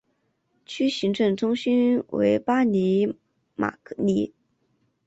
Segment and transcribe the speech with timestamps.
[0.65, 3.15] 区行政中心为巴利
[3.53, 4.33] 马尼。